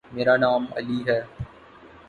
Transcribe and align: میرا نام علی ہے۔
میرا 0.13 0.35
نام 0.37 0.65
علی 0.75 1.03
ہے۔ 1.07 1.19